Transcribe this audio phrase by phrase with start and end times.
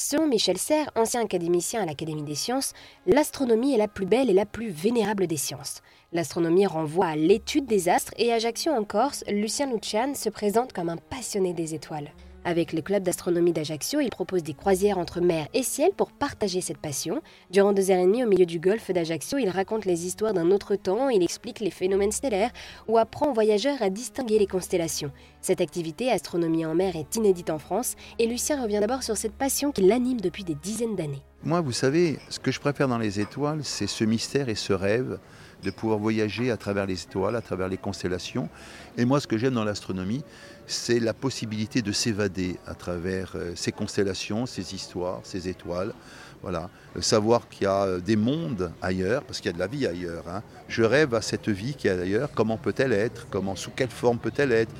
[0.00, 2.72] Selon Michel Serres, ancien académicien à l'Académie des sciences,
[3.04, 5.82] l'astronomie est la plus belle et la plus vénérable des sciences.
[6.12, 10.72] L'astronomie renvoie à l'étude des astres et à Ajaccio en Corse, Lucien Lucian se présente
[10.72, 12.12] comme un passionné des étoiles.
[12.44, 16.60] Avec le club d'astronomie d'Ajaccio, il propose des croisières entre mer et ciel pour partager
[16.60, 17.20] cette passion.
[17.50, 20.52] Durant deux heures et demie au milieu du golfe d'Ajaccio, il raconte les histoires d'un
[20.52, 22.52] autre temps, il explique les phénomènes stellaires
[22.86, 25.10] ou apprend aux voyageurs à distinguer les constellations.
[25.40, 29.32] Cette activité, astronomie en mer, est inédite en France et Lucien revient d'abord sur cette
[29.32, 31.22] passion qui l'anime depuis des dizaines d'années.
[31.44, 34.72] Moi, vous savez, ce que je préfère dans les étoiles, c'est ce mystère et ce
[34.72, 35.18] rêve
[35.62, 38.48] de pouvoir voyager à travers les étoiles, à travers les constellations.
[38.96, 40.24] Et moi, ce que j'aime dans l'astronomie,
[40.66, 45.94] c'est la possibilité de s'évader à travers euh, ces constellations, ces histoires, ces étoiles.
[46.42, 46.70] Voilà,
[47.00, 49.86] savoir qu'il y a euh, des mondes ailleurs, parce qu'il y a de la vie
[49.86, 50.24] ailleurs.
[50.28, 50.42] Hein.
[50.68, 52.30] Je rêve à cette vie qui est ailleurs.
[52.34, 53.26] Comment peut-elle être?
[53.30, 54.72] Comment, sous quelle forme peut-elle être?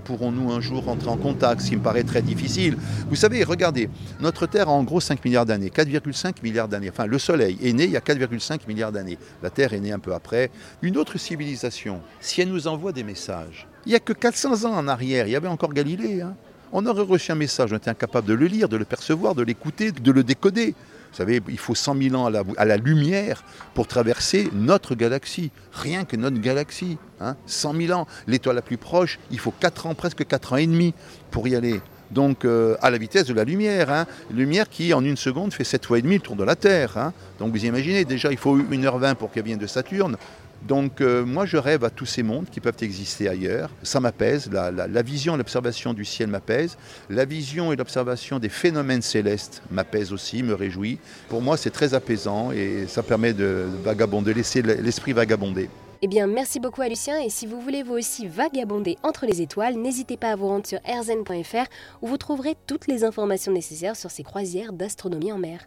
[0.00, 2.76] Pourrons-nous un jour rentrer en contact Ce qui me paraît très difficile.
[3.08, 3.88] Vous savez, regardez,
[4.20, 6.90] notre Terre a en gros 5 milliards d'années, 4,5 milliards d'années.
[6.90, 9.18] Enfin, le Soleil est né il y a 4,5 milliards d'années.
[9.42, 10.50] La Terre est née un peu après.
[10.82, 14.76] Une autre civilisation, si elle nous envoie des messages, il n'y a que 400 ans
[14.76, 16.22] en arrière, il y avait encore Galilée.
[16.22, 16.34] Hein.
[16.72, 19.42] On aurait reçu un message, on était incapable de le lire, de le percevoir, de
[19.42, 20.74] l'écouter, de le décoder.
[21.14, 22.26] Vous savez, il faut 100 000 ans
[22.56, 25.52] à la, lumière pour traverser notre galaxie.
[25.72, 26.98] Rien que notre galaxie.
[27.20, 27.36] Hein.
[27.46, 28.08] 100 000 ans.
[28.26, 30.92] L'étoile la plus proche, il faut 4 ans, presque 4 ans et demi
[31.30, 31.80] pour y aller.
[32.14, 33.90] Donc euh, à la vitesse de la lumière.
[33.90, 34.06] Hein.
[34.30, 36.96] Lumière qui, en une seconde, fait 7 fois et demi le tour de la Terre.
[36.96, 37.12] Hein.
[37.38, 40.16] Donc vous imaginez, déjà, il faut 1h20 pour qu'elle vienne de Saturne.
[40.62, 43.68] Donc euh, moi je rêve à tous ces mondes qui peuvent exister ailleurs.
[43.82, 46.78] Ça m'apaise, la, vision et l'observation du ciel m'apaise.
[47.10, 50.98] La vision et l'observation des phénomènes célestes m'apaise aussi, me réjouit.
[51.28, 55.68] Pour moi c'est très apaisant et ça permet de vagabonder, laisser l'esprit vagabonder.
[56.04, 59.40] Eh bien, merci beaucoup à Lucien et si vous voulez vous aussi vagabonder entre les
[59.40, 61.66] étoiles, n'hésitez pas à vous rendre sur rzen.fr
[62.02, 65.66] où vous trouverez toutes les informations nécessaires sur ces croisières d'astronomie en mer.